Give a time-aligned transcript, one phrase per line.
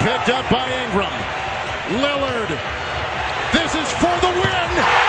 [0.00, 1.12] picked up by Ingram.
[2.02, 2.50] Lillard.
[3.52, 5.06] This is for the win.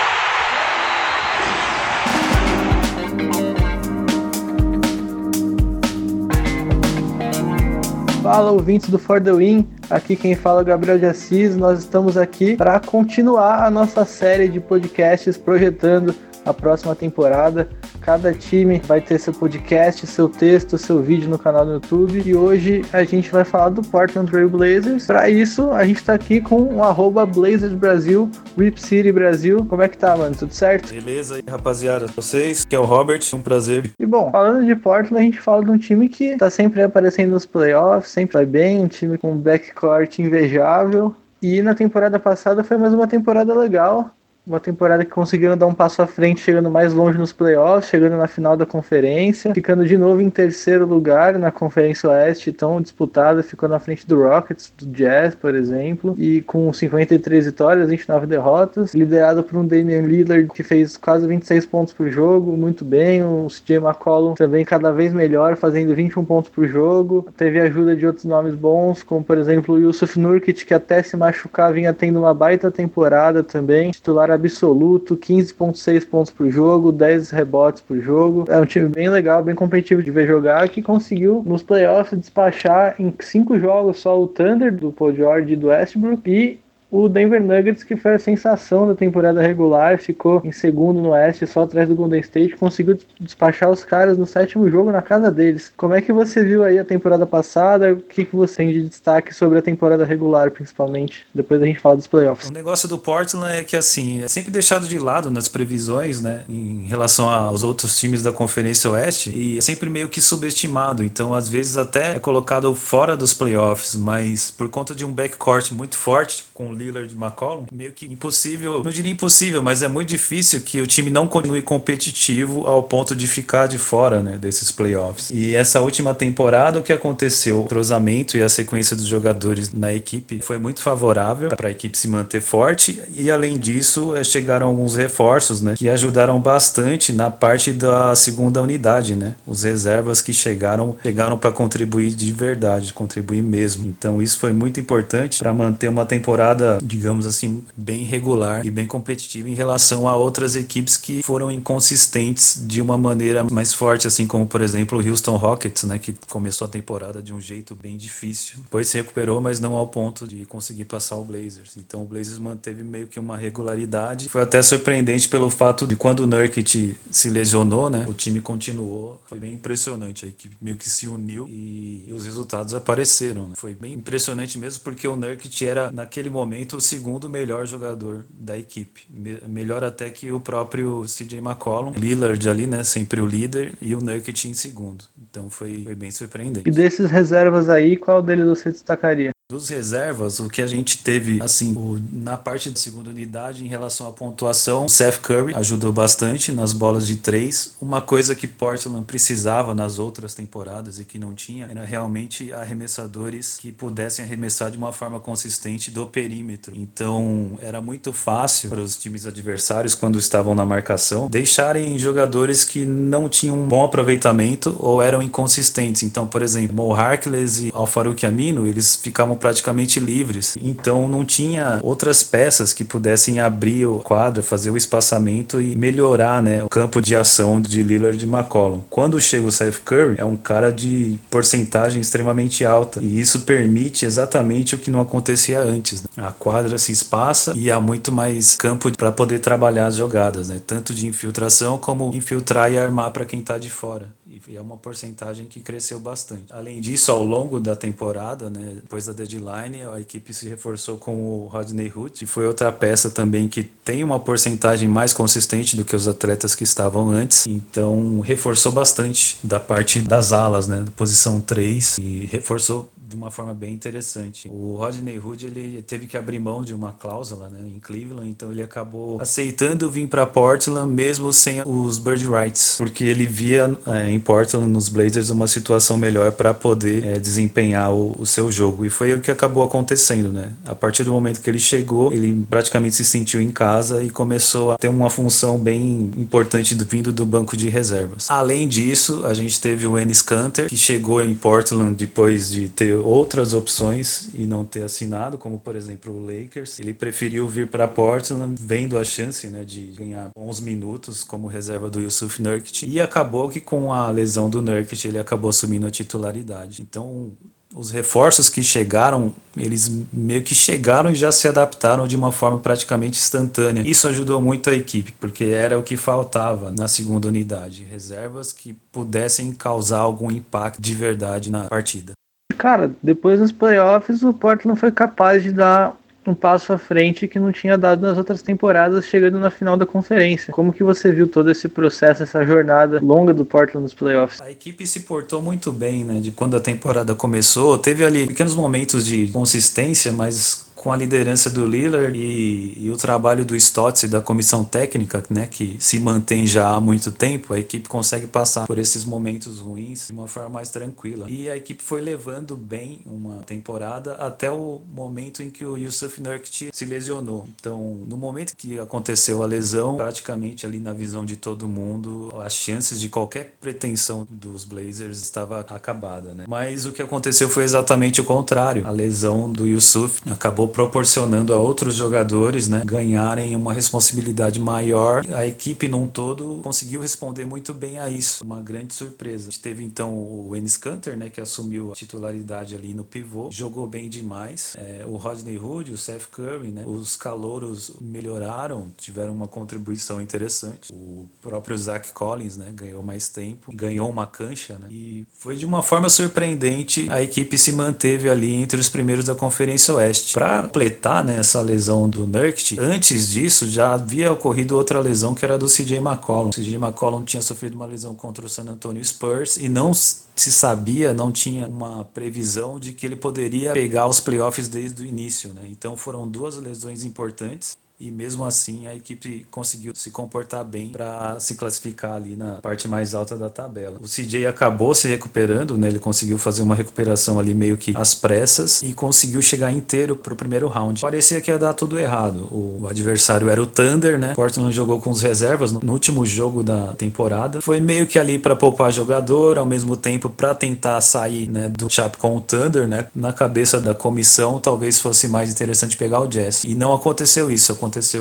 [8.22, 9.66] Fala, ouvintes do For The Win.
[9.90, 11.56] Aqui quem fala é o Gabriel de Assis.
[11.56, 16.14] Nós estamos aqui para continuar a nossa série de podcasts projetando
[16.46, 17.70] a próxima temporada.
[18.08, 22.24] Cada time vai ter seu podcast, seu texto, seu vídeo no canal do YouTube.
[22.26, 25.06] E hoje a gente vai falar do Portland Trail Blazers.
[25.06, 29.66] Para isso, a gente está aqui com o arroba Blazers Brasil, Rip City Brasil.
[29.66, 30.34] Como é que tá, mano?
[30.34, 30.94] Tudo certo?
[30.94, 32.08] Beleza aí, rapaziada.
[32.08, 33.92] Vocês, que é o Robert, um prazer.
[34.00, 37.32] E bom, falando de Portland, a gente fala de um time que tá sempre aparecendo
[37.32, 41.14] nos playoffs, sempre vai bem, um time com um backcourt invejável.
[41.42, 44.14] E na temporada passada foi mais uma temporada legal
[44.48, 48.16] uma temporada que conseguiram dar um passo à frente, chegando mais longe nos playoffs, chegando
[48.16, 53.44] na final da conferência, ficando de novo em terceiro lugar na Conferência Oeste, tão disputada,
[53.44, 58.94] ficou na frente do Rockets, do Jazz, por exemplo, e com 53 vitórias, 29 derrotas,
[58.94, 63.48] liderado por um Damian Lillard que fez quase 26 pontos por jogo, muito bem, o
[63.50, 68.24] CJ McCollum também cada vez melhor, fazendo 21 pontos por jogo, teve ajuda de outros
[68.24, 72.34] nomes bons, como por exemplo o Yusuf Nurkic, que até se machucar vinha tendo uma
[72.34, 78.46] baita temporada também, titular absoluto, 15.6 pontos por jogo, 10 rebotes por jogo.
[78.48, 82.96] É um time bem legal, bem competitivo de ver jogar, que conseguiu nos playoffs despachar
[83.00, 87.42] em cinco jogos só o Thunder do Paul George e do Westbrook e o Denver
[87.44, 91.88] Nuggets, que foi a sensação da temporada regular, ficou em segundo no Oeste, só atrás
[91.90, 95.72] do Golden State, conseguiu despachar os caras no sétimo jogo na casa deles.
[95.76, 97.94] Como é que você viu aí a temporada passada?
[97.94, 101.26] O que, que você tem de destaque sobre a temporada regular, principalmente?
[101.36, 102.50] Depois a gente fala dos playoffs.
[102.50, 106.44] O negócio do Portland é que, assim, é sempre deixado de lado nas previsões, né,
[106.48, 111.04] em relação aos outros times da Conferência Oeste, e é sempre meio que subestimado.
[111.04, 115.72] Então, às vezes, até é colocado fora dos playoffs, mas por conta de um backcourt
[115.74, 120.10] muito forte, com Lillard e McCollum, meio que impossível, não diria impossível, mas é muito
[120.10, 124.72] difícil que o time não continue competitivo ao ponto de ficar de fora né, desses
[124.72, 125.30] playoffs.
[125.32, 127.62] E essa última temporada, o que aconteceu?
[127.62, 131.98] O cruzamento e a sequência dos jogadores na equipe foi muito favorável para a equipe
[131.98, 137.32] se manter forte e, além disso, é, chegaram alguns reforços né, que ajudaram bastante na
[137.32, 139.16] parte da segunda unidade.
[139.16, 139.36] Né?
[139.46, 143.88] Os reservas que chegaram, chegaram para contribuir de verdade, contribuir mesmo.
[143.88, 148.86] Então, isso foi muito importante para manter uma temporada digamos assim, bem regular e bem
[148.86, 154.28] competitiva em relação a outras equipes que foram inconsistentes de uma maneira mais forte, assim
[154.28, 157.98] como, por exemplo, o Houston Rockets, né, que começou a temporada de um jeito bem
[157.98, 158.60] difícil.
[158.60, 161.78] Depois se recuperou, mas não ao ponto de conseguir passar o Blazers.
[161.78, 164.30] Então o Blazers manteve meio que uma regularidade.
[164.30, 169.22] Foi até surpreendente pelo fato de quando o Nurkic se lesionou, né, o time continuou.
[169.28, 173.50] Foi bem impressionante, a equipe meio que se uniu e, os resultados apareceram.
[173.50, 173.56] Né?
[173.56, 178.26] Foi bem impressionante mesmo porque o Nurkic era naquele momento momento o segundo melhor jogador
[178.30, 179.04] da equipe.
[179.10, 181.92] Me melhor até que o próprio CJ McCollum.
[181.92, 182.84] Lillard ali, né?
[182.84, 185.06] Sempre o líder e o Nurkic em segundo.
[185.30, 186.68] Então foi, foi bem surpreendente.
[186.68, 189.37] E desses reservas aí, qual deles você destacaria?
[189.50, 193.68] Dos reservas, o que a gente teve, assim, o, na parte da segunda unidade, em
[193.70, 197.74] relação à pontuação, o Seth Curry ajudou bastante nas bolas de três.
[197.80, 203.58] Uma coisa que Portland precisava nas outras temporadas e que não tinha era realmente arremessadores
[203.58, 206.74] que pudessem arremessar de uma forma consistente do perímetro.
[206.76, 212.84] Então, era muito fácil para os times adversários, quando estavam na marcação, deixarem jogadores que
[212.84, 216.04] não tinham um bom aproveitamento ou eram inconsistentes.
[216.04, 220.58] Então, por exemplo, Mo Harkless e Alfaruq Amino, eles ficavam praticamente livres.
[220.62, 226.42] Então não tinha outras peças que pudessem abrir o quadro, fazer o espaçamento e melhorar
[226.42, 228.82] né, o campo de ação de Lillard e McCollum.
[228.90, 234.06] Quando chega o Seth Curry, é um cara de porcentagem extremamente alta e isso permite
[234.06, 236.04] exatamente o que não acontecia antes.
[236.04, 236.10] Né?
[236.18, 240.60] A quadra se espaça e há muito mais campo para poder trabalhar as jogadas, né?
[240.66, 244.78] tanto de infiltração como infiltrar e armar para quem está de fora e é uma
[244.78, 246.46] porcentagem que cresceu bastante.
[246.52, 251.16] Além disso, ao longo da temporada, né, depois da deadline, a equipe se reforçou com
[251.16, 255.86] o Rodney Hood, que foi outra peça também que tem uma porcentagem mais consistente do
[255.86, 261.40] que os atletas que estavam antes, então reforçou bastante da parte das alas, né, posição
[261.40, 264.50] 3 e reforçou de uma forma bem interessante.
[264.52, 268.52] O Rodney Hood ele teve que abrir mão de uma cláusula né, em Cleveland, então
[268.52, 274.12] ele acabou aceitando vir para Portland mesmo sem os bird rights, porque ele via é,
[274.12, 278.86] em Portland nos Blazers uma situação melhor para poder é, desempenhar o, o, seu jogo
[278.86, 280.52] e foi o que acabou acontecendo, né?
[280.66, 284.72] A partir do momento que ele chegou, ele praticamente se sentiu em casa e começou
[284.72, 288.30] a ter uma função bem importante do, vindo do banco de reservas.
[288.30, 292.97] Além disso, a gente teve o Ennis Canter que chegou em Portland depois de ter
[292.98, 296.80] outras opções e não ter assinado, como por exemplo o Lakers.
[296.80, 301.90] Ele preferiu vir para Portland, vendo a chance né, de ganhar bons minutos como reserva
[301.90, 302.86] do Yusuf Nurkic.
[302.86, 306.82] E acabou que com a lesão do Nurkic ele acabou assumindo a titularidade.
[306.82, 307.32] Então
[307.76, 312.60] os reforços que chegaram, eles meio que chegaram e já se adaptaram de uma forma
[312.60, 313.88] praticamente instantânea.
[313.88, 318.74] Isso ajudou muito a equipe, porque era o que faltava na segunda unidade, reservas que
[318.92, 322.14] pudessem causar algum impacto de verdade na partida.
[322.58, 325.96] Cara, depois dos playoffs, o Portland foi capaz de dar
[326.26, 329.86] um passo à frente que não tinha dado nas outras temporadas, chegando na final da
[329.86, 330.54] conferência.
[330.54, 334.42] Como que você viu todo esse processo, essa jornada longa do Portland nos playoffs?
[334.42, 336.20] A equipe se portou muito bem, né?
[336.20, 341.50] De quando a temporada começou, teve ali pequenos momentos de consistência, mas com a liderança
[341.50, 346.00] do Lillard e, e, o trabalho do Stotts e da comissão técnica, né, que se
[346.00, 350.28] mantém já há muito tempo, a equipe consegue passar por esses momentos ruins de uma
[350.28, 351.26] forma mais tranquila.
[351.30, 356.22] E a equipe foi levando bem uma temporada até o momento em que o Yusuf
[356.22, 357.48] Nurkic se lesionou.
[357.60, 362.54] Então, no momento que aconteceu a lesão, praticamente ali na visão de todo mundo, as
[362.54, 366.46] chances de qualquer pretensão dos Blazers estava acabada, né?
[366.48, 368.86] Mas o que aconteceu foi exatamente o contrário.
[368.86, 375.24] A lesão do Yusuf acabou proporcionando a outros jogadores né, ganharem uma responsabilidade maior.
[375.34, 379.48] A equipe num todo conseguiu responder muito bem a isso, uma grande surpresa.
[379.48, 383.50] A gente teve então o Enes Kanter, né, que assumiu a titularidade ali no pivô,
[383.52, 384.76] jogou bem demais.
[384.78, 390.92] É, o Rodney Hood, o Seth Curry, né, os calouros melhoraram, tiveram uma contribuição interessante.
[390.94, 395.66] O próprio Zach Collins né, ganhou mais tempo, ganhou uma cancha né, e foi de
[395.66, 400.34] uma forma surpreendente a equipe se manteve ali entre os primeiros da Conferência Oeste.
[400.34, 405.44] Para completar né, essa lesão do Nurkic, antes disso já havia ocorrido outra lesão que
[405.44, 406.50] era do CJ McCollum.
[406.50, 410.52] O CJ McCollum tinha sofrido uma lesão contra o San Antonio Spurs e não se
[410.52, 415.54] sabia, não tinha uma previsão de que ele poderia pegar os playoffs desde o início.
[415.54, 415.62] Né?
[415.70, 421.40] Então foram duas lesões importantes e mesmo assim a equipe conseguiu se comportar bem para
[421.40, 423.98] se classificar ali na parte mais alta da tabela.
[424.00, 425.88] O CJ acabou se recuperando, né?
[425.88, 430.36] Ele conseguiu fazer uma recuperação ali meio que às pressas e conseguiu chegar inteiro pro
[430.36, 431.02] primeiro round.
[431.02, 432.48] Parecia que ia dar tudo errado.
[432.52, 434.36] O adversário era o Thunder, né?
[434.36, 437.62] Portland jogou com os reservas no último jogo da temporada.
[437.62, 441.90] Foi meio que ali para poupar jogador, ao mesmo tempo para tentar sair, né, do
[441.90, 443.08] chap com o Thunder, né?
[443.16, 446.64] Na cabeça da comissão, talvez fosse mais interessante pegar o Jazz.
[446.64, 447.76] E não aconteceu isso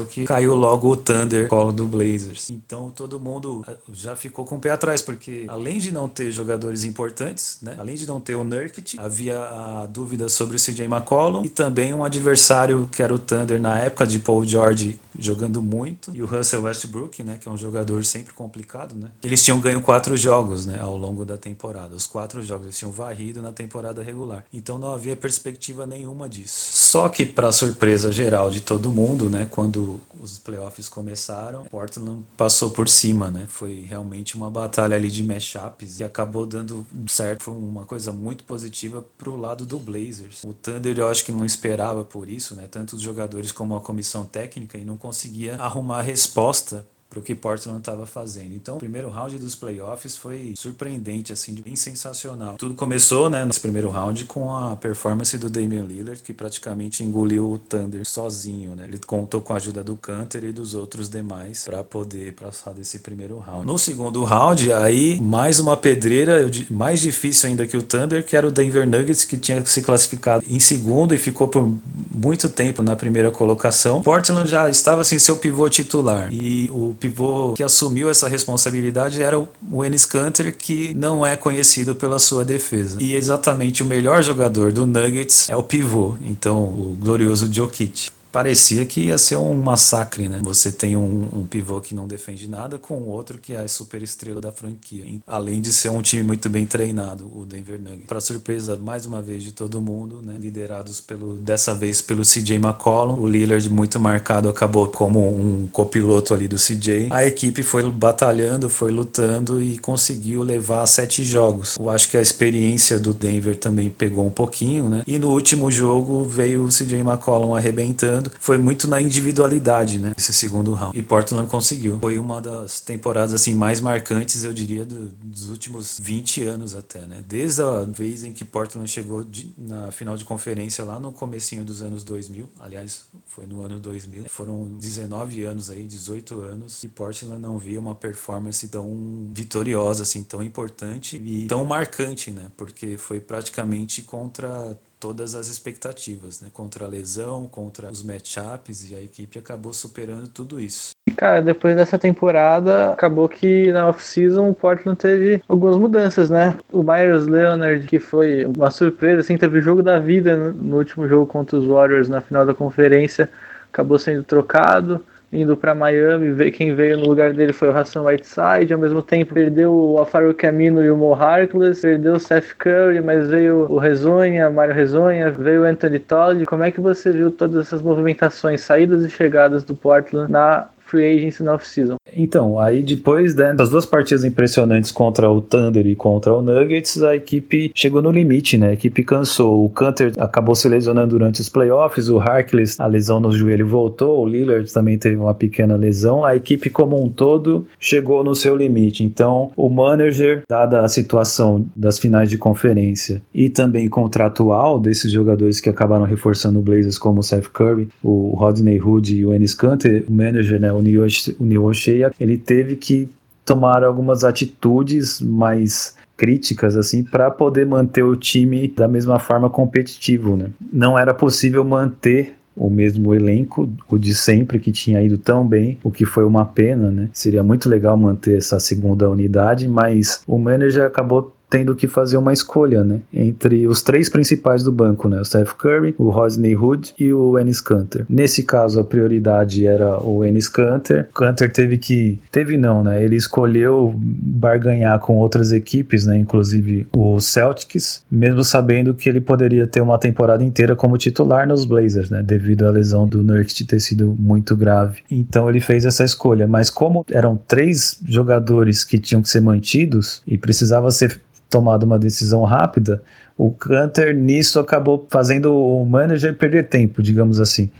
[0.07, 2.51] que caiu logo o Thunder colo do Blazers.
[2.51, 6.31] Então todo mundo eh, já ficou com o pé atrás, porque além de não ter
[6.31, 10.85] jogadores importantes, né, além de não ter o Nurkic, havia a dúvida sobre o CJ
[10.85, 15.63] McCollum e também um adversário que era o Thunder na época de Paul George jogando
[15.63, 19.09] muito e o Russell Westbrook, né, que é um jogador sempre complicado, né.
[19.23, 21.95] Eles tinham ganho quatro jogos, né, ao longo da temporada.
[21.95, 24.45] Os quatro jogos eles tinham varrido na temporada regular.
[24.53, 26.71] Então não havia perspectiva nenhuma disso.
[26.73, 32.69] Só que para surpresa geral de todo mundo, né, quando os playoffs começaram, Portland passou
[32.69, 33.47] por cima, né?
[33.49, 38.45] Foi realmente uma batalha ali de matchups e acabou dando certo, foi uma coisa muito
[38.45, 40.45] positiva pro lado do Blazers.
[40.45, 42.69] O Thunder eu acho que não esperava por isso, né?
[42.71, 47.35] Tanto os jogadores como a comissão técnica e não conseguia arrumar resposta para o que
[47.35, 48.55] Portland estava fazendo.
[48.55, 52.57] Então, o primeiro round dos playoffs foi surpreendente, assim, bem sensacional.
[52.57, 57.53] Tudo começou, né, nesse primeiro round com a performance do Damian Lillard, que praticamente engoliu
[57.53, 58.85] o Thunder sozinho, né?
[58.85, 62.99] Ele contou com a ajuda do Canter e dos outros demais para poder passar desse
[62.99, 63.67] primeiro round.
[63.67, 68.47] No segundo round, aí mais uma pedreira, mais difícil ainda que o Thunder, que era
[68.47, 71.73] o Denver Nuggets, que tinha se classificado em segundo e ficou por
[72.11, 74.03] muito tempo na primeira colocação.
[74.03, 79.39] Portland já estava sem seu pivô titular e o pivô que assumiu essa responsabilidade era
[79.39, 82.99] o Enes Kanter, que não é conhecido pela sua defesa.
[83.01, 88.85] E exatamente o melhor jogador do Nuggets é o pivô, então o glorioso Jokic parecia
[88.85, 90.41] que ia ser um massacre, né?
[90.43, 94.03] Você tem um, um pivô que não defende nada com outro que é a super
[94.03, 95.05] estrela da franquia.
[95.05, 95.23] Hein?
[95.27, 98.07] Além de ser um time muito bem treinado, o Denver Nuggets.
[98.07, 100.37] Para surpresa, mais uma vez, de todo mundo, né?
[100.39, 103.19] Liderados pelo, dessa vez pelo CJ McCollum.
[103.21, 107.09] O Lillard, muito marcado, acabou como um copiloto ali do CJ.
[107.11, 111.77] A equipe foi batalhando, foi lutando e conseguiu levar sete jogos.
[111.79, 115.03] Eu acho que a experiência do Denver também pegou um pouquinho, né?
[115.07, 118.33] E no último jogo veio o CJ McCollum arrebentando superando.
[118.41, 120.13] Foi muito na individualidade, né?
[120.17, 120.99] Esse segundo round.
[120.99, 121.99] E Portland conseguiu.
[122.01, 127.01] Foi uma das temporadas assim mais marcantes, eu diria, do, dos últimos 20 anos até,
[127.01, 127.23] né?
[127.27, 131.65] Desde a vez em que Portland chegou de, na final de conferência lá no comecinho
[131.65, 132.49] dos anos 2000.
[132.61, 134.25] Aliás, foi no ano 2000.
[134.29, 140.23] Foram 19 anos aí, 18 anos, e Portland não via uma performance tão vitoriosa, assim,
[140.23, 142.47] tão importante e tão marcante, né?
[142.57, 146.49] Porque foi praticamente contra todas as expectativas, né?
[146.53, 150.91] Contra a lesão, contra os matchups, e a equipe acabou superando tudo isso.
[151.17, 156.59] Cara, depois dessa temporada, acabou que na off-season o Portland teve algumas mudanças, né?
[156.73, 161.07] O Myers Leonard, que foi uma surpresa, assim, teve o jogo da vida no último
[161.07, 163.31] jogo contra os Warriors na final da conferência,
[163.73, 168.73] acabou sendo trocado indo para Miami, quem veio no lugar dele foi o Hassan Whiteside,
[168.73, 173.01] ao mesmo tempo perdeu o Alfaro Camino e o Mo Harkless, perdeu o Seth Curry,
[173.01, 176.45] mas veio o Rezonha, Mário Rezonha, veio o Anthony Todd.
[176.47, 181.19] Como é que você viu todas essas movimentações, saídas e chegadas do Portland na free
[181.19, 181.97] agency na off-season.
[182.15, 187.03] Então, aí depois né, das duas partidas impressionantes contra o Thunder e contra o Nuggets,
[187.03, 188.71] a equipe chegou no limite, né?
[188.71, 189.65] A equipe cansou.
[189.65, 194.23] O Canter acabou se lesionando durante os playoffs, o Harkless, a lesão no joelho voltou,
[194.23, 196.25] o Lillard também teve uma pequena lesão.
[196.25, 199.05] A equipe como um todo chegou no seu limite.
[199.05, 205.61] Então, o manager, dada a situação das finais de conferência e também contratual desses jogadores
[205.61, 209.55] que acabaram reforçando o Blazers, como o Seth Curry, o Rodney Hood e o Ennis
[209.55, 210.73] Canter, o manager, né?
[210.79, 213.09] O Neo Oshia, ele teve que
[213.45, 220.37] tomar algumas atitudes mais críticas assim para poder manter o time da mesma forma competitivo,
[220.37, 220.51] né?
[220.73, 225.79] Não era possível manter o mesmo elenco, o de sempre que tinha ido tão bem,
[225.85, 227.11] o que foi uma pena, né?
[227.13, 232.33] Seria muito legal manter essa segunda unidade, mas o manager acabou tendo que fazer uma
[232.33, 236.95] escolha, né, entre os três principais do banco, né, o Steph Curry, o Rodney Hood
[236.99, 238.05] e o Ennis Canter.
[238.09, 241.09] Nesse caso, a prioridade era o Ennis Canter.
[241.15, 247.21] Canter teve que, teve não, né, ele escolheu barganhar com outras equipes, né, inclusive o
[247.21, 252.23] Celtics, mesmo sabendo que ele poderia ter uma temporada inteira como titular nos Blazers, né,
[252.23, 255.03] devido à lesão do Nurkic ter sido muito grave.
[255.11, 260.23] Então ele fez essa escolha, mas como eram três jogadores que tinham que ser mantidos
[260.27, 263.03] e precisava ser tomado uma decisão rápida,
[263.37, 267.71] o Canter nisso acabou fazendo o manager perder tempo, digamos assim.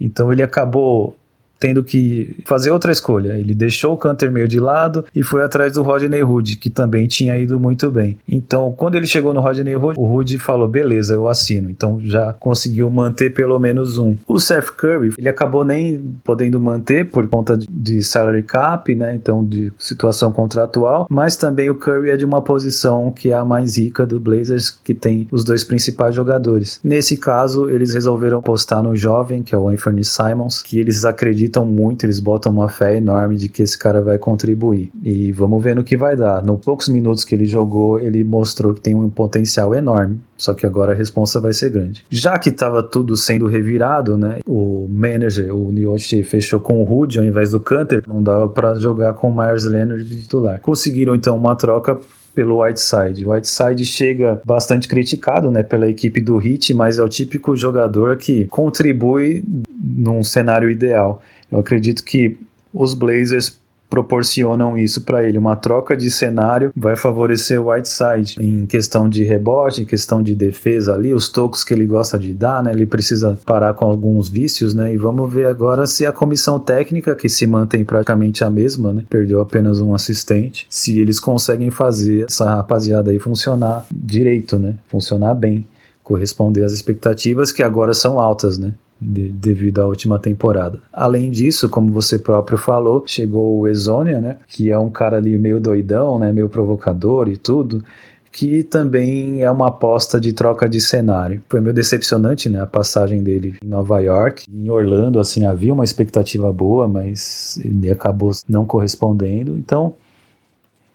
[0.00, 1.16] Então ele acabou
[1.62, 3.38] tendo que fazer outra escolha.
[3.38, 7.06] Ele deixou o Canter meio de lado e foi atrás do Rodney Hood, que também
[7.06, 8.18] tinha ido muito bem.
[8.28, 11.70] Então, quando ele chegou no Rodney Hood, o Hood falou: beleza, eu assino.
[11.70, 14.16] Então já conseguiu manter pelo menos um.
[14.26, 19.14] O Seth Curry, ele acabou nem podendo manter por conta de salary cap, né?
[19.14, 23.44] Então, de situação contratual, mas também o Curry é de uma posição que é a
[23.44, 26.80] mais rica do Blazers, que tem os dois principais jogadores.
[26.82, 31.51] Nesse caso, eles resolveram apostar no jovem, que é o Anthony Simons, que eles acreditam
[31.52, 34.90] acreditam muito, eles botam uma fé enorme de que esse cara vai contribuir.
[35.02, 36.42] E vamos ver no que vai dar.
[36.42, 40.20] No poucos minutos que ele jogou, ele mostrou que tem um potencial enorme.
[40.36, 42.04] Só que agora a responsa vai ser grande.
[42.10, 44.40] Já que estava tudo sendo revirado, né?
[44.46, 48.02] O manager, o Nioshi, fechou com o Rudy ao invés do Canter.
[48.08, 50.60] Não dava para jogar com o Myers Leonard de titular.
[50.60, 52.00] Conseguiram então uma troca
[52.34, 53.24] pelo Whiteside.
[53.24, 58.16] O Whiteside chega bastante criticado né, pela equipe do Heat, mas é o típico jogador
[58.16, 59.44] que contribui
[59.82, 61.22] num cenário ideal.
[61.52, 62.38] Eu acredito que
[62.72, 63.60] os Blazers
[63.92, 65.36] proporcionam isso para ele.
[65.36, 70.34] Uma troca de cenário vai favorecer o Whiteside em questão de rebote, em questão de
[70.34, 72.72] defesa ali, os tocos que ele gosta de dar, né?
[72.72, 74.94] Ele precisa parar com alguns vícios, né?
[74.94, 79.04] E vamos ver agora se a comissão técnica, que se mantém praticamente a mesma, né?
[79.10, 84.74] Perdeu apenas um assistente, se eles conseguem fazer essa rapaziada aí funcionar direito, né?
[84.88, 85.66] Funcionar bem,
[86.02, 88.72] corresponder às expectativas que agora são altas, né?
[89.02, 90.78] De, devido à última temporada.
[90.92, 95.36] Além disso, como você próprio falou, chegou o Exonia, né, que é um cara ali
[95.36, 97.82] meio doidão, né, meio provocador e tudo,
[98.30, 101.42] que também é uma aposta de troca de cenário.
[101.48, 104.44] Foi meio decepcionante, né, a passagem dele em Nova York.
[104.50, 109.58] Em Orlando, assim, havia uma expectativa boa, mas ele acabou não correspondendo.
[109.58, 109.94] Então,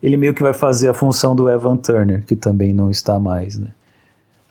[0.01, 3.57] ele meio que vai fazer a função do Evan Turner, que também não está mais,
[3.59, 3.67] né.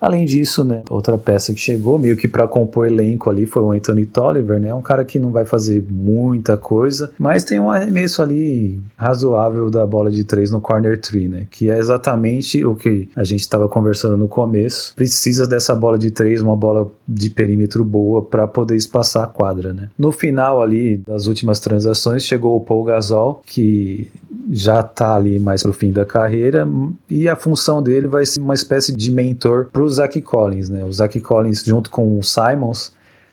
[0.01, 3.73] Além disso, né, outra peça que chegou meio que para compor elenco ali foi o
[3.73, 8.23] Anthony Tolliver, né, um cara que não vai fazer muita coisa, mas tem um arremesso
[8.23, 13.09] ali razoável da bola de três no corner tree, né, que é exatamente o que
[13.17, 14.95] a gente estava conversando no começo.
[14.95, 19.73] Precisa dessa bola de três, uma bola de perímetro boa para poder espaçar a quadra,
[19.73, 19.89] né.
[19.99, 24.11] No final ali das últimas transações chegou o Paul Gasol, que
[24.51, 26.67] já está ali mais pro fim da carreira
[27.09, 30.85] e a função dele vai ser uma espécie de mentor pro Zach Collins, né?
[30.85, 32.93] O Zach Collins junto com o Simons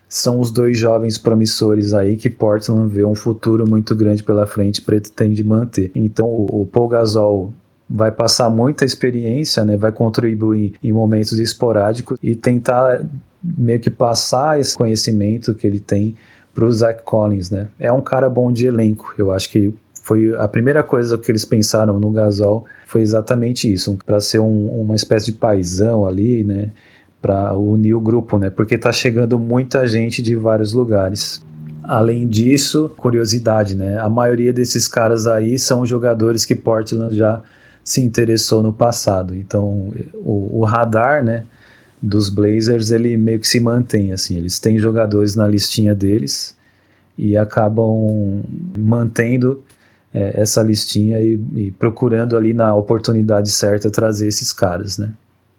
[0.10, 4.82] são os dois jovens promissores aí que Portland vê um futuro muito grande pela frente,
[4.82, 5.92] pretende manter.
[5.96, 7.54] Então o, Paul Gasol
[7.90, 13.04] vai passar muita experiência, né, vai contribuir em momentos esporádicos e tentar
[13.44, 16.16] meio que passar esse conhecimento que ele tem
[16.54, 17.68] para o Zach Collins, né?
[17.80, 19.14] É um cara bom de elenco.
[19.18, 23.98] Eu acho que foi a primeira coisa que eles pensaram no Gasol foi exatamente isso,
[24.06, 26.72] para ser um, uma espécie de paisão ali, né?
[27.22, 28.50] Para unir o grupo, né?
[28.50, 31.42] Porque tá chegando muita gente de vários lugares.
[31.82, 33.98] Além disso, curiosidade, né?
[33.98, 37.42] A maioria desses caras aí são jogadores que Portland já
[37.82, 39.34] se interessou no passado.
[39.34, 41.46] Então, o, o radar, né?
[42.02, 44.36] Dos Blazers, ele meio que se mantém assim.
[44.36, 46.58] Eles têm jogadores na listinha deles
[47.18, 48.44] e acabam
[48.78, 49.64] mantendo
[50.14, 55.12] é, essa listinha e, e, procurando ali na oportunidade certa trazer esses caras, né?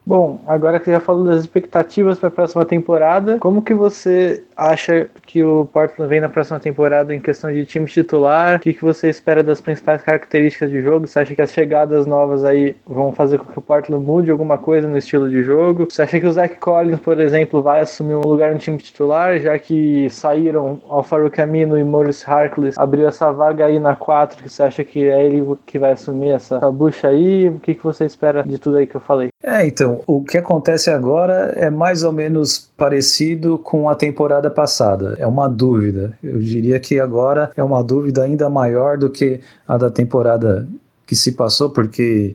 [0.06, 5.08] Bom, agora que já falou das expectativas para a próxima temporada, como que você acha
[5.25, 8.56] que o Portland vem na próxima temporada em questão de time titular?
[8.56, 11.06] O que, que você espera das principais características de jogo?
[11.06, 14.58] Você acha que as chegadas novas aí vão fazer com que o Portland mude alguma
[14.58, 15.87] coisa no estilo de jogo?
[15.88, 19.38] Você acha que o Zach Collins, por exemplo, vai assumir um lugar no time titular,
[19.38, 24.64] já que saíram Alfaro Camino e Maurice Harkless, abriu essa vaga aí na 4, você
[24.64, 27.49] acha que é ele que vai assumir essa, essa bucha aí?
[27.49, 29.33] O que, que você espera de tudo aí que eu falei?
[29.46, 35.16] É, então, o que acontece agora é mais ou menos parecido com a temporada passada.
[35.18, 36.16] É uma dúvida.
[36.22, 40.66] Eu diria que agora é uma dúvida ainda maior do que a da temporada
[41.06, 42.34] que se passou, porque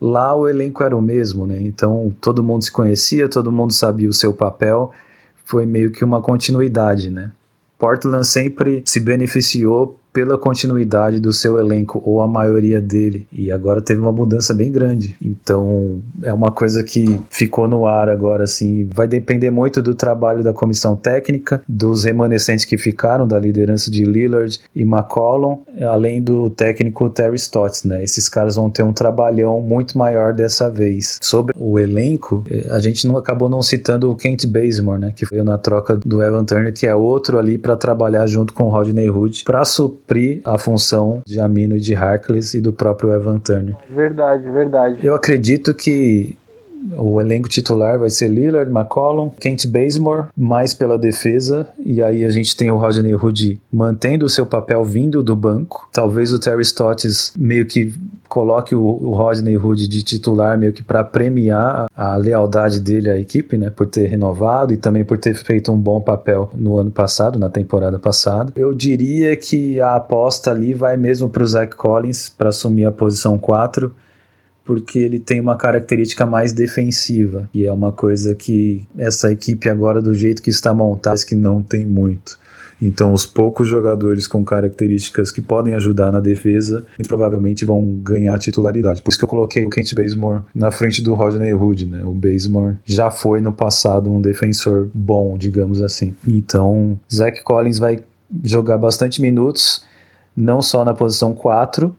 [0.00, 1.58] lá o elenco era o mesmo, né?
[1.60, 4.90] Então todo mundo se conhecia, todo mundo sabia o seu papel.
[5.44, 7.30] Foi meio que uma continuidade, né?
[7.78, 13.82] Portland sempre se beneficiou pela continuidade do seu elenco, ou a maioria dele, e agora
[13.82, 15.14] teve uma mudança bem grande.
[15.20, 20.42] Então, é uma coisa que ficou no ar agora, assim, vai depender muito do trabalho
[20.42, 26.48] da comissão técnica, dos remanescentes que ficaram, da liderança de Lillard e McCollum, além do
[26.48, 28.02] técnico Terry Stotts, né?
[28.02, 31.18] Esses caras vão ter um trabalhão muito maior dessa vez.
[31.20, 35.12] Sobre o elenco, eh, a gente não acabou não citando o Kent Bazemore, né?
[35.14, 38.64] Que foi na troca do Evan Turner, que é outro ali para trabalhar junto com
[38.64, 40.05] o Rodney Hood, para suprir
[40.44, 43.76] a função de Amino e de Harkless e do próprio Evan Turner.
[43.90, 45.06] Verdade, verdade.
[45.06, 46.36] Eu acredito que
[46.96, 51.66] o elenco titular vai ser Lillard, McCollum, Kent Bazemore, mais pela defesa.
[51.84, 55.88] E aí a gente tem o Rodney Hood mantendo o seu papel vindo do banco.
[55.92, 57.92] Talvez o Terry Stotts meio que
[58.28, 63.18] coloque o, o Rodney Hood de titular meio que para premiar a lealdade dele à
[63.18, 66.90] equipe, né, por ter renovado e também por ter feito um bom papel no ano
[66.90, 68.52] passado, na temporada passada.
[68.56, 72.92] Eu diria que a aposta ali vai mesmo para o Zach Collins para assumir a
[72.92, 73.94] posição 4
[74.66, 80.02] porque ele tem uma característica mais defensiva, e é uma coisa que essa equipe agora,
[80.02, 82.38] do jeito que está montada, que não tem muito.
[82.82, 89.00] Então, os poucos jogadores com características que podem ajudar na defesa provavelmente vão ganhar titularidade.
[89.00, 92.04] Por isso que eu coloquei o Kent Bazemore na frente do Rodney Hood, né?
[92.04, 96.14] O Bazemore já foi no passado um defensor bom, digamos assim.
[96.26, 98.00] Então, Zach Collins vai
[98.44, 99.82] jogar bastante minutos,
[100.36, 101.96] não só na posição 4,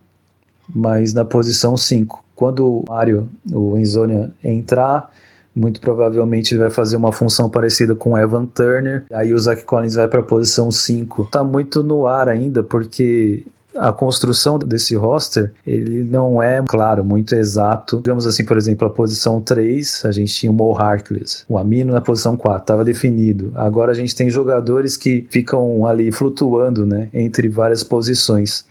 [0.73, 2.23] mas na posição 5.
[2.35, 5.11] Quando o Mario, o Enzonia, entrar,
[5.55, 9.05] muito provavelmente vai fazer uma função parecida com Evan Turner.
[9.11, 11.29] Aí o Zach Collins vai para a posição 5.
[11.31, 13.43] Tá muito no ar ainda, porque
[13.77, 17.97] a construção desse roster, ele não é, claro, muito exato.
[17.97, 21.93] Digamos assim, por exemplo, a posição 3, a gente tinha o Mo Harkless, o Amino
[21.93, 23.51] na posição 4, estava definido.
[23.55, 28.65] Agora a gente tem jogadores que ficam ali flutuando, né, entre várias posições.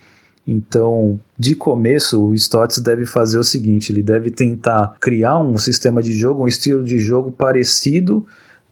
[0.47, 6.03] Então, de começo, o Stotts deve fazer o seguinte: ele deve tentar criar um sistema
[6.03, 8.25] de jogo, um estilo de jogo parecido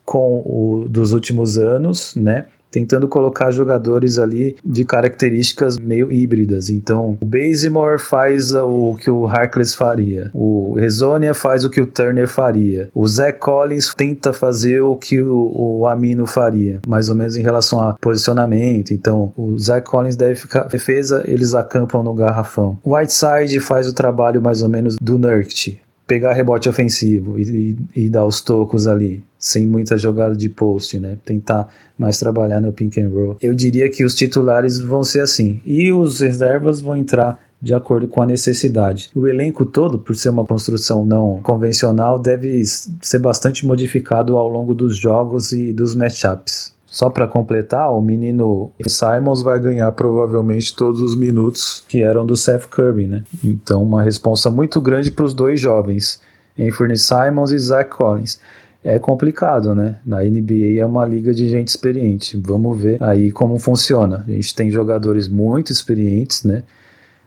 [0.04, 2.46] com o dos últimos anos, né?
[2.74, 6.68] Tentando colocar jogadores ali de características meio híbridas.
[6.68, 11.86] Então, o Bazemore faz o que o Harkless faria, o Rezonia faz o que o
[11.86, 17.14] Turner faria, o Zach Collins tenta fazer o que o, o Amino faria, mais ou
[17.14, 18.92] menos em relação a posicionamento.
[18.92, 22.76] Então, o Zach Collins deve ficar defesa, eles acampam no garrafão.
[22.82, 28.04] O Whiteside faz o trabalho mais ou menos do Nurkic, pegar rebote ofensivo e, e,
[28.04, 31.18] e, dar os tocos ali, sem muita jogada de post, né?
[31.22, 33.36] Tentar mais trabalhar no pink and roll.
[33.42, 35.60] Eu diria que os titulares vão ser assim.
[35.66, 39.10] E os reservas vão entrar de acordo com a necessidade.
[39.14, 44.74] O elenco todo, por ser uma construção não convencional, deve ser bastante modificado ao longo
[44.74, 46.72] dos jogos e dos matchups.
[46.86, 52.34] Só para completar, o menino Simons vai ganhar provavelmente todos os minutos que eram do
[52.34, 53.24] Seth Curry, né?
[53.42, 56.18] Então, uma responsa muito grande para os dois jovens,
[56.58, 58.40] Anthony Simons e Zach Collins.
[58.84, 59.96] É complicado, né?
[60.04, 62.36] Na NBA é uma liga de gente experiente.
[62.36, 64.22] Vamos ver aí como funciona.
[64.28, 66.62] A gente tem jogadores muito experientes, né?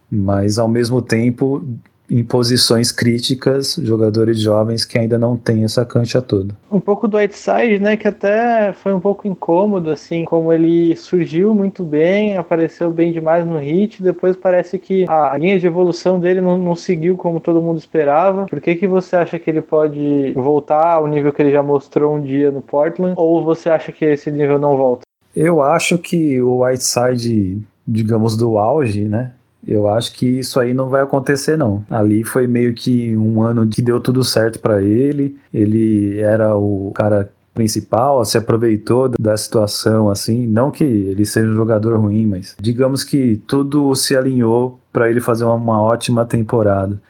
[0.10, 1.67] Mas ao mesmo tempo
[2.10, 6.56] em posições críticas, jogadores jovens que ainda não têm essa cancha toda.
[6.72, 11.54] Um pouco do Whiteside, né, que até foi um pouco incômodo, assim, como ele surgiu
[11.54, 16.39] muito bem, apareceu bem demais no hit, depois parece que a linha de evolução dele
[16.39, 18.46] não, não seguiu como todo mundo esperava.
[18.46, 22.15] Por que que você acha que ele pode voltar ao nível que ele já mostrou
[22.15, 25.02] um dia no Portland, ou você acha que esse nível não volta?
[25.36, 29.34] Eu acho que o Whiteside, digamos, do auge, né,
[29.67, 31.84] eu acho que isso aí não vai acontecer, não.
[31.89, 35.38] Ali foi meio que um ano que deu tudo certo para ele.
[35.53, 40.47] Ele era o cara principal, se aproveitou da situação, assim.
[40.47, 45.19] Não que ele seja um jogador ruim, mas digamos que tudo se alinhou para ele
[45.19, 47.01] fazer uma, uma ótima temporada.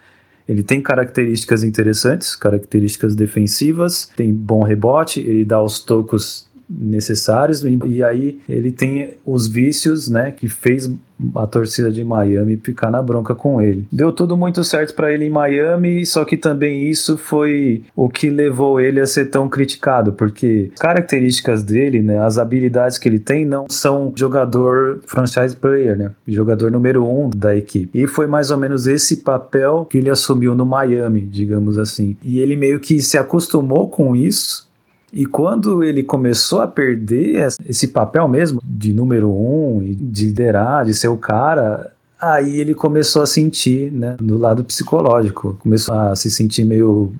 [0.47, 8.03] Ele tem características interessantes, características defensivas, tem bom rebote, ele dá os tocos necessários e
[8.03, 10.89] aí ele tem os vícios, né, que fez
[11.35, 13.87] a torcida de Miami ficar na bronca com ele.
[13.91, 18.29] Deu tudo muito certo para ele em Miami, só que também isso foi o que
[18.29, 23.19] levou ele a ser tão criticado, porque as características dele, né, as habilidades que ele
[23.19, 27.99] tem não são jogador franchise player, né, jogador número um da equipe.
[27.99, 32.17] E foi mais ou menos esse papel que ele assumiu no Miami, digamos assim.
[32.23, 34.66] E ele meio que se acostumou com isso
[35.11, 40.93] e quando ele começou a perder esse papel mesmo de número um, de liderar, de
[40.93, 46.29] ser o cara, aí ele começou a sentir, né, do lado psicológico, começou a se
[46.29, 47.13] sentir meio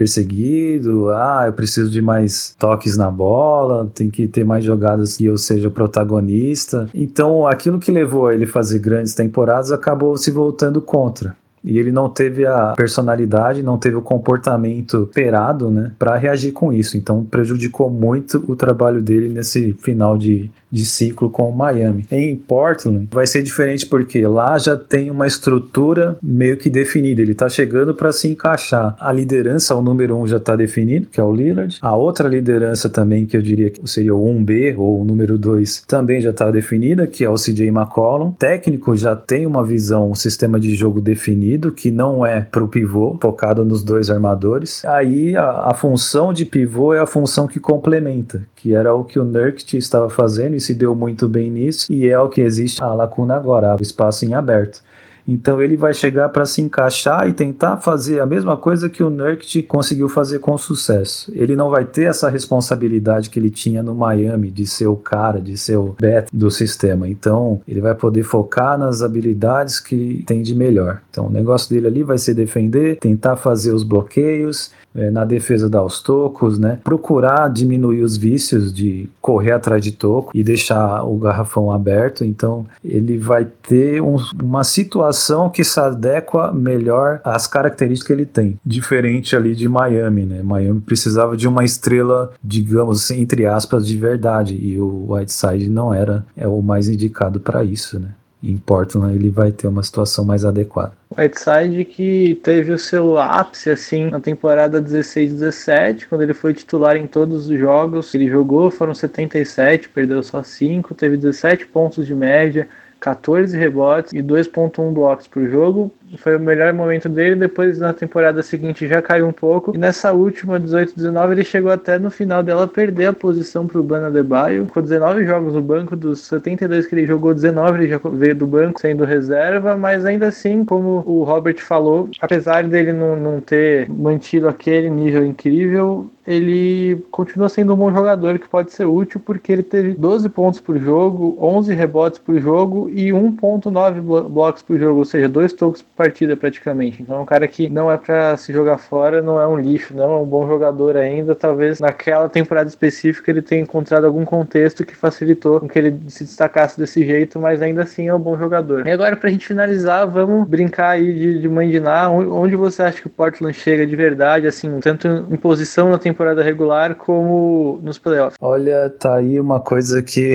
[0.00, 5.26] perseguido, ah, eu preciso de mais toques na bola, tem que ter mais jogadas que
[5.26, 6.88] eu seja protagonista.
[6.94, 11.36] Então, aquilo que levou ele a fazer grandes temporadas acabou se voltando contra.
[11.62, 16.72] E ele não teve a personalidade, não teve o comportamento esperado, né, para reagir com
[16.72, 16.96] isso.
[16.96, 22.06] Então prejudicou muito o trabalho dele nesse final de, de ciclo com o Miami.
[22.10, 27.20] Em Portland vai ser diferente porque lá já tem uma estrutura meio que definida.
[27.20, 28.96] Ele está chegando para se encaixar.
[28.98, 31.78] A liderança, o número um já está definido, que é o Lillard.
[31.82, 35.84] A outra liderança também, que eu diria que seria o 1B ou o número 2,
[35.86, 38.32] também já está definida, que é o CJ McCollum.
[38.32, 42.62] Técnico já tem uma visão, um sistema de jogo definido definido, que não é para
[42.62, 44.84] o pivô, focado nos dois armadores.
[44.84, 49.18] Aí a, a, função de pivô é a função que complementa, que era o que
[49.18, 52.82] o Nurkic estava fazendo e se deu muito bem nisso, e é o que existe
[52.82, 54.82] a lacuna agora, o espaço em aberto.
[55.30, 59.08] Então ele vai chegar para se encaixar e tentar fazer a mesma coisa que o
[59.08, 61.30] Nurkic conseguiu fazer com sucesso.
[61.32, 65.40] Ele não vai ter essa responsabilidade que ele tinha no Miami de ser o cara,
[65.40, 67.08] de ser o bet do sistema.
[67.08, 71.00] Então ele vai poder focar nas habilidades que tem de melhor.
[71.10, 75.68] Então o negócio dele ali vai ser defender, tentar fazer os bloqueios, é, na defesa
[75.68, 76.78] dar os tocos, né?
[76.82, 82.24] Procurar diminuir os vícios de correr atrás de toco e deixar o garrafão aberto.
[82.24, 88.26] Então ele vai ter um, uma situação que se adequa melhor às características que ele
[88.26, 90.42] tem, diferente ali de Miami, né?
[90.42, 96.24] Miami precisava de uma estrela, digamos entre aspas, de verdade e o Whiteside não era
[96.36, 98.08] é o mais indicado para isso, né?
[98.42, 100.92] Em Portland ele vai ter uma situação mais adequada.
[101.16, 107.06] Whiteside que teve o seu ápice assim na temporada 16-17, quando ele foi titular em
[107.06, 108.14] todos os jogos.
[108.14, 112.68] Ele jogou, foram 77, perdeu só 5, teve 17 pontos de média,
[113.00, 115.92] 14 rebotes e 2.1 blocos por jogo.
[116.18, 117.36] Foi o melhor momento dele.
[117.36, 119.74] Depois, na temporada seguinte, já caiu um pouco.
[119.74, 123.82] E nessa última, 18-19, ele chegou até no final dela perder a posição para o
[123.82, 124.66] Bana Debaio.
[124.66, 128.46] Com 19 jogos no banco, dos 72 que ele jogou, 19 ele já veio do
[128.46, 129.76] banco sendo reserva.
[129.76, 135.24] Mas ainda assim, como o Robert falou, apesar dele não, não ter mantido aquele nível
[135.24, 140.28] incrível, ele continua sendo um bom jogador que pode ser útil porque ele teve 12
[140.28, 145.52] pontos por jogo, 11 rebotes por jogo e 1.9 blocos por jogo, ou seja, dois
[145.52, 147.02] tocos partida praticamente.
[147.02, 149.94] Então é um cara que não é para se jogar fora, não é um lixo,
[149.94, 151.34] não é um bom jogador ainda.
[151.34, 156.78] Talvez naquela temporada específica ele tenha encontrado algum contexto que facilitou que ele se destacasse
[156.78, 158.86] desse jeito, mas ainda assim é um bom jogador.
[158.86, 162.08] E agora pra gente finalizar, vamos brincar aí de, de Ná.
[162.08, 166.42] Onde você acha que o Portland chega de verdade, assim, tanto em posição na temporada
[166.42, 168.38] regular como nos playoffs.
[168.40, 170.34] Olha, tá aí uma coisa que.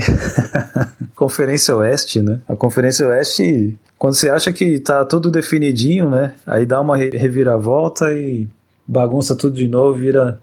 [1.15, 2.39] Conferência Oeste, né?
[2.47, 6.35] A Conferência Oeste, quando você acha que tá tudo definidinho, né?
[6.45, 8.47] Aí dá uma reviravolta e
[8.87, 10.39] bagunça tudo de novo, vira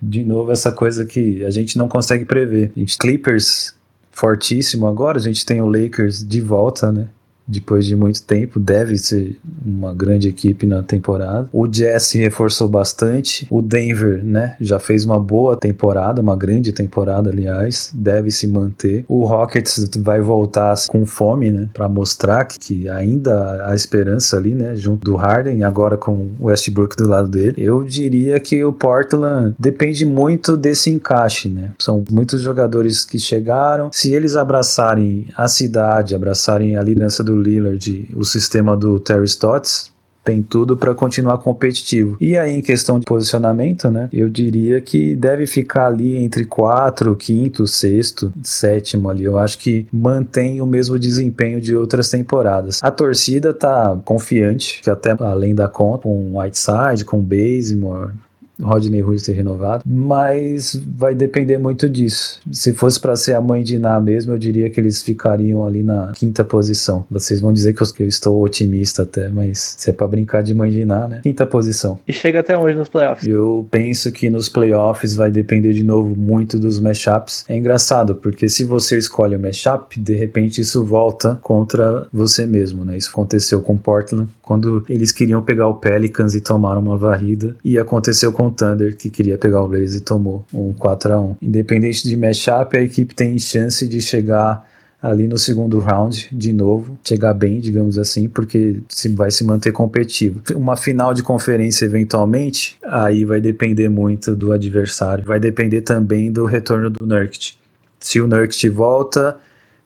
[0.00, 2.72] de novo essa coisa que a gente não consegue prever.
[2.76, 3.74] Gente, Clippers
[4.10, 7.08] fortíssimo agora, a gente tem o Lakers de volta, né?
[7.46, 11.48] Depois de muito tempo, deve ser uma grande equipe na temporada.
[11.52, 13.46] O Jazz se reforçou bastante.
[13.50, 19.04] O Denver, né, já fez uma boa temporada, uma grande temporada, aliás, deve se manter.
[19.08, 24.74] O Rockets vai voltar com fome, né, para mostrar que, ainda há esperança ali, né,
[24.76, 27.54] junto do Harden, agora com o Westbrook do lado dele.
[27.56, 31.70] Eu diria que o Portland depende muito desse encaixe, né?
[31.78, 33.90] São muitos jogadores que chegaram.
[33.92, 39.92] Se eles abraçarem a cidade, abraçarem a liderança do Lillard, o sistema do Terry Stotts,
[40.26, 42.16] tem tudo para continuar competitivo.
[42.20, 44.08] E aí, em questão de posicionamento, né?
[44.12, 49.22] Eu diria que deve ficar ali entre quarto, quinto, sexto, sétimo ali.
[49.22, 52.82] Eu acho que mantém o mesmo desempenho de outras temporadas.
[52.82, 58.10] A torcida tá confiante, que até além da conta, com Whiteside, com Bazemore,
[58.60, 62.40] Rodney Hood ter renovado, mas vai depender muito disso.
[62.50, 65.82] Se fosse para ser a mãe de Ná mesmo, eu diria que eles ficariam ali
[65.82, 67.04] na quinta posição.
[67.10, 70.42] Vocês vão dizer que eu, que eu estou otimista até, mas se é para brincar
[70.42, 71.20] de mãe de Ná, né?
[71.22, 71.98] Quinta posição.
[72.06, 73.26] E chega até onde nos playoffs?
[73.26, 77.44] Eu penso que nos playoffs vai depender de novo muito dos matchups.
[77.48, 82.84] É engraçado, porque se você escolhe o matchup, de repente isso volta contra você mesmo,
[82.84, 82.96] né?
[82.96, 87.78] Isso aconteceu com Portland quando eles queriam pegar o Pelicans e tomaram uma varrida, e
[87.78, 91.36] aconteceu com o Thunder, que queria pegar o Blazers e tomou um 4 a 1
[91.42, 94.66] Independente de matchup, a equipe tem chance de chegar
[95.00, 99.72] ali no segundo round de novo, chegar bem, digamos assim, porque se vai se manter
[99.72, 100.40] competitivo.
[100.54, 106.44] Uma final de conferência eventualmente, aí vai depender muito do adversário, vai depender também do
[106.44, 107.54] retorno do Nurkic.
[108.00, 109.36] Se o Nurkic volta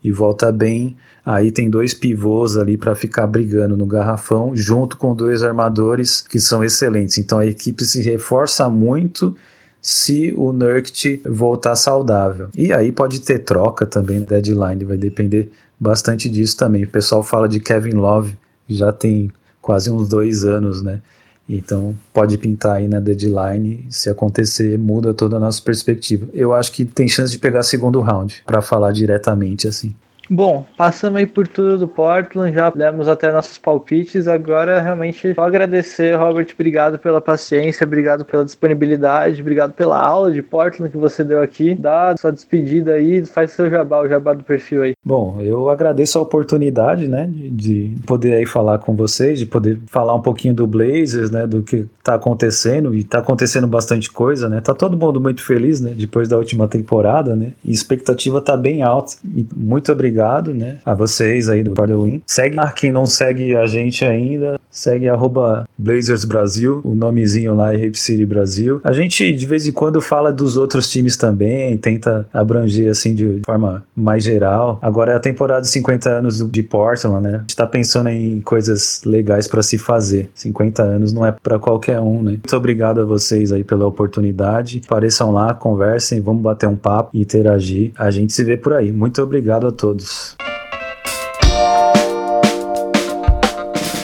[0.03, 0.97] e volta bem,
[1.31, 6.41] Aí tem dois pivôs ali para ficar brigando no garrafão, junto com dois armadores que
[6.41, 7.19] são excelentes.
[7.19, 9.37] Então a equipe se reforça muito
[9.81, 12.49] se o Nurkic voltar saudável.
[12.53, 16.83] E aí pode ter troca também, deadline, vai depender bastante disso também.
[16.83, 18.37] O pessoal fala de Kevin Love,
[18.69, 19.31] já tem
[19.63, 21.01] quase uns dois anos, né?
[21.49, 23.87] Então pode pintar aí na deadline.
[23.89, 26.27] Se acontecer, muda toda a nossa perspectiva.
[26.35, 29.95] Eu acho que tem chance de pegar segundo round, para falar diretamente assim.
[30.33, 34.29] Bom, passamos aí por tudo do Portland, já demos até nossos palpites.
[34.29, 36.47] Agora, realmente, só agradecer, Robert.
[36.55, 41.75] Obrigado pela paciência, obrigado pela disponibilidade, obrigado pela aula de Portland que você deu aqui.
[41.75, 44.93] Dá sua despedida aí, faz seu jabá, o jabá do perfil aí.
[45.05, 50.15] Bom, eu agradeço a oportunidade, né, de poder aí falar com vocês, de poder falar
[50.15, 54.61] um pouquinho do Blazers, né, do que tá acontecendo e tá acontecendo bastante coisa, né.
[54.61, 58.57] Tá todo mundo muito feliz, né, depois da última temporada, né, e a expectativa tá
[58.57, 59.15] bem alta.
[59.57, 62.23] Muito obrigado obrigado, né, a vocês aí do Win.
[62.27, 67.73] Segue lá, quem não segue a gente ainda, segue arroba Blazers Brasil, o nomezinho lá
[67.73, 68.81] é Rape City Brasil.
[68.85, 73.41] A gente de vez em quando fala dos outros times também, tenta abranger assim de
[73.45, 74.79] forma mais geral.
[74.83, 77.37] Agora é a temporada de 50 anos de Portland, né?
[77.37, 80.31] A gente tá pensando em coisas legais para se fazer.
[80.35, 82.33] 50 anos não é para qualquer um, né?
[82.33, 84.83] Muito obrigado a vocês aí pela oportunidade.
[84.85, 87.93] Apareçam lá, conversem, vamos bater um papo, interagir.
[87.97, 88.93] A gente se vê por aí.
[88.93, 90.10] Muito obrigado a todos.
[90.11, 90.37] News.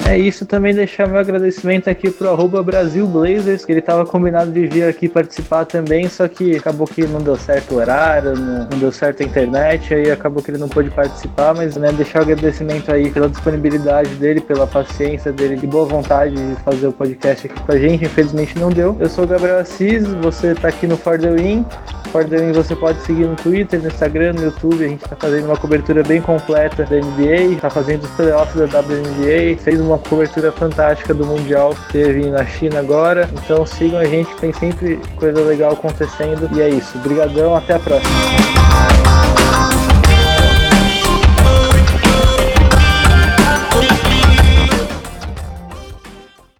[0.08, 4.52] É isso, também deixar meu agradecimento aqui pro arroba Brasil Blazers, que ele tava combinado
[4.52, 8.68] de vir aqui participar também, só que acabou que não deu certo o horário, não,
[8.70, 12.20] não deu certo a internet, aí acabou que ele não pôde participar, mas né, deixar
[12.20, 16.92] o agradecimento aí pela disponibilidade dele, pela paciência dele, de boa vontade de fazer o
[16.92, 18.96] podcast aqui com a gente, infelizmente não deu.
[19.00, 21.66] Eu sou o Gabriel Assis, você tá aqui no For The Win,
[22.12, 25.16] For The Win você pode seguir no Twitter, no Instagram, no YouTube, a gente tá
[25.16, 29.95] fazendo uma cobertura bem completa da NBA, tá fazendo os playoffs da WNBA, fez uma
[29.96, 33.28] uma cobertura fantástica do Mundial que teve na China agora.
[33.32, 36.48] Então sigam a gente, tem sempre coisa legal acontecendo.
[36.54, 36.98] E é isso.
[36.98, 38.10] Obrigadão, até a próxima.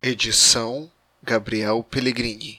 [0.03, 0.89] Edição
[1.23, 2.55] Gabriel Pellegrini.